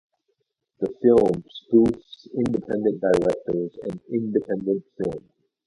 [0.79, 5.29] The film spoofs independent directors and independent film.